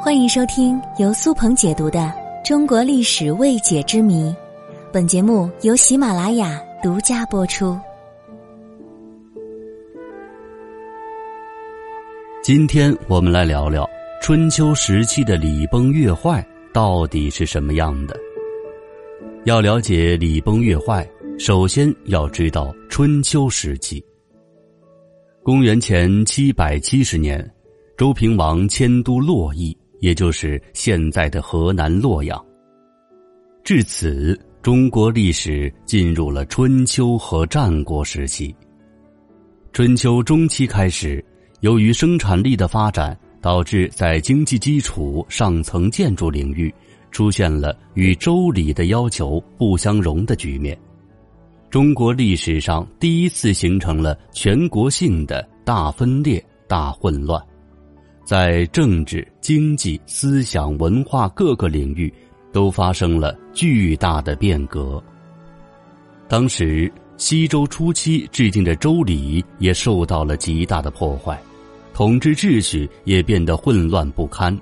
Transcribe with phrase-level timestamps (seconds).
[0.00, 1.98] 欢迎收听由苏鹏解读的
[2.46, 4.30] 《中国历史未解之谜》，
[4.92, 7.76] 本节目由喜马拉雅独家播出。
[12.40, 13.88] 今天我们来聊聊
[14.22, 18.16] 春秋时期的礼崩乐坏到底是什么样的。
[19.44, 21.04] 要了解礼崩乐坏，
[21.36, 24.02] 首先要知道春秋时期。
[25.42, 27.44] 公元前七百七十年，
[27.98, 29.76] 周平王迁都洛邑。
[30.00, 32.40] 也就是现在的河南洛阳。
[33.64, 38.54] 至此，中国历史进入了春秋和战国时期。
[39.72, 41.24] 春秋中期开始，
[41.62, 46.72] 由于生产力的发展，导致在经济基础、上层建筑领域
[47.10, 50.78] 出现了与周礼的要求不相容的局面。
[51.68, 57.44] 中国历史上第一次形成了全国性的大分裂、大混乱。
[58.28, 62.12] 在政治、经济、思想、文化各个领域，
[62.52, 65.02] 都发生了巨大的变革。
[66.28, 71.40] 当时，西周初期制定的周礼也受到了极大的破坏，
[71.94, 74.54] 统治秩序也变得混乱不堪，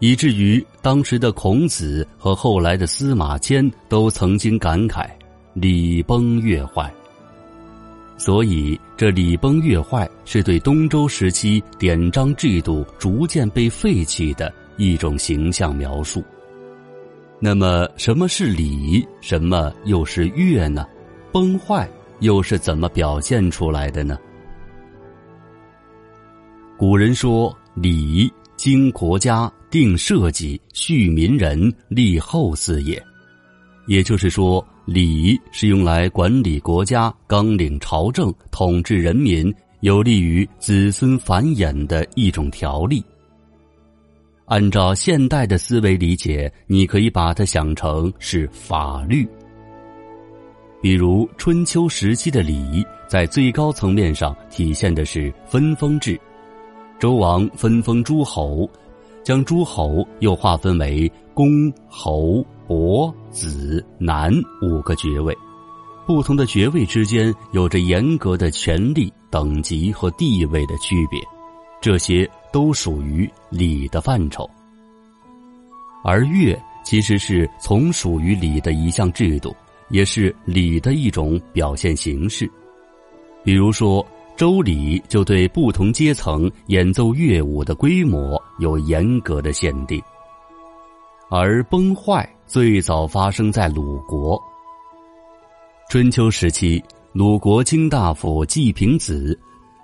[0.00, 5.08] 以至于当时的孔子和后来的司马迁都曾经感慨
[5.54, 6.92] ：“礼崩乐坏。”
[8.20, 16.22] 所以，这礼崩乐坏是对东周时期典章制度逐渐被废弃的一种形象描述。
[17.38, 19.02] 那么，什么是礼？
[19.22, 20.86] 什么又是乐呢？
[21.32, 24.18] 崩坏又是怎么表现出来的呢？
[26.76, 33.02] 古人说：“礼，经国家，定社稷，恤民人，立后嗣也。”
[33.90, 34.64] 也就是说。
[34.86, 43.04] 礼是用来管理国家、纲领朝政、统治人民，有利于子孙繁衍的一种条例。
[44.46, 49.24] 按照现代的思维理解，你可以把它想成是法律。
[50.82, 56.20] 比如春秋时期的礼，在最高层面上体现的是分封制，
[56.98, 58.68] 周王分封诸侯，
[59.22, 62.44] 将诸侯又划分为公、侯。
[62.70, 64.32] 伯、子、男
[64.62, 65.36] 五个爵位，
[66.06, 71.20] 不同的爵位之间有着严格的权力等级和地位的区别，
[71.80, 74.48] 这些都属于礼的范畴。
[76.04, 79.52] 而乐其实是从属于礼的一项制度，
[79.88, 82.48] 也是礼的一种表现形式。
[83.42, 90.00] 比如说，周礼就对不同阶层演奏乐舞的规模有严格的限定。
[91.28, 94.36] 而崩坏最早发生在鲁国。
[95.88, 99.38] 春秋时期，鲁国卿大夫季平子，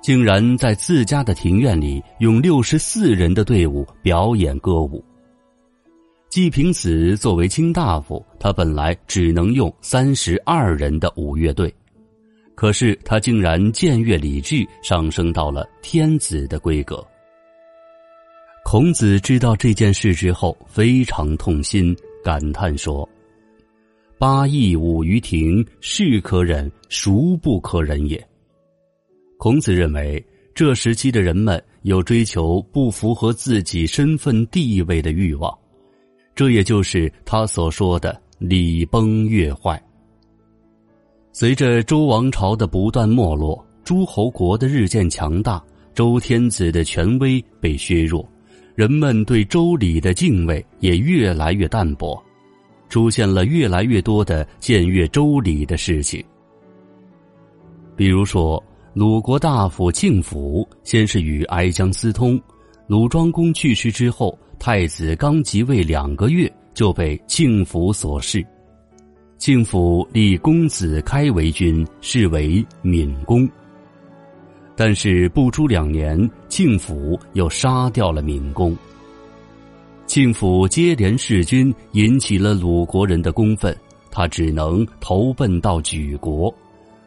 [0.00, 5.04] 竟然在自家的庭院里用六十四人的队伍表演歌舞。
[6.28, 11.74] 季平子作为卿大夫，他本来只能用三十二人的舞乐队，
[12.54, 17.04] 可是他竟然僭越礼制，上升到了天子的规格。
[18.64, 23.08] 孔子知道这件事之后，非常痛心，感叹说
[24.18, 28.24] ：“八佾舞于庭，是可忍，孰不可忍也？”
[29.38, 30.24] 孔子认为，
[30.54, 35.52] 这时期的人们有追求不符合自己身份地位的欲望，
[36.34, 39.82] 这也就是他所说的“礼崩乐坏”。
[41.32, 45.60] 随着周王朝的不断没落，诸侯国的日渐强大，
[45.94, 48.24] 周天子的权威被削弱。
[48.74, 52.22] 人们对周礼的敬畏也越来越淡薄，
[52.88, 56.24] 出现了越来越多的僭越周礼的事情。
[57.94, 58.62] 比如说，
[58.94, 62.40] 鲁国大夫庆府先是与哀姜私通，
[62.86, 68.44] 鲁庄公去世之后，太子刚即位两个月就被庆府所弑，
[69.36, 73.48] 庆府立公子开为君，是为闵公。
[74.84, 78.76] 但是不出两年，庆府又杀掉了闵公。
[80.08, 83.72] 庆府接连弑君，引起了鲁国人的公愤，
[84.10, 86.52] 他只能投奔到莒国。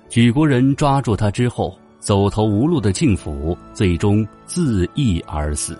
[0.09, 5.73] 莒国人抓住他之后，走投无路的庆府最终自缢而死。《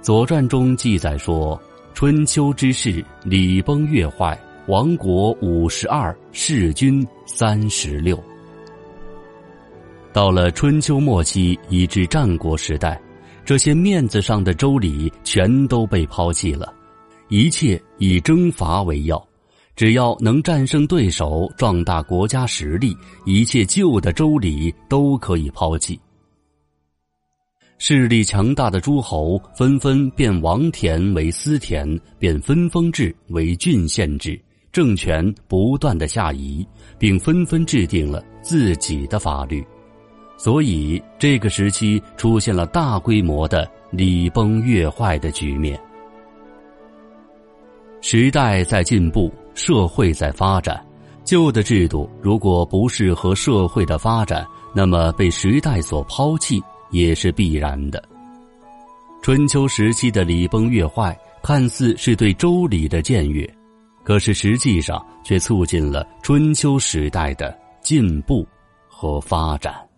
[0.00, 1.60] 左传》中记载说
[1.94, 8.16] ：“春秋之事，礼崩乐坏，亡国五十二，弑君三十六。”
[10.12, 13.00] 到了春秋末期，以至战国时代，
[13.44, 16.72] 这些面子上的周礼全都被抛弃了，
[17.28, 19.24] 一切以征伐为要。
[19.76, 25.98] 只要能战胜对手，壮大国家实力，一切旧的周礼都可以抛弃。
[27.78, 34.38] 势力强大的诸侯纷纷变王田为私田，变分封制为郡县制，
[34.70, 36.66] 政权不断的下移，
[36.98, 39.64] 并纷纷制定了自己的法律，
[40.42, 45.78] 所以这个时期出现了大规模的礼崩乐坏的局面。
[48.00, 50.82] 时代在进步，社会在发展，
[51.24, 56.58] 旧的制度如果不适合社会的发展，那么被时代所抛弃。
[56.92, 58.02] 也是必然的。
[59.22, 63.48] 春秋时期的礼崩乐坏，看似是对周礼的僭越，
[64.02, 68.44] 可是实际上却促进了春秋时代的进步
[68.88, 69.89] 和发展。